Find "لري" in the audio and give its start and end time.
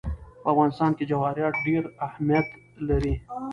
2.87-3.15